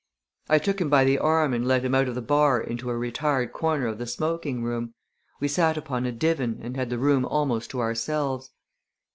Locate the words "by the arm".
0.89-1.53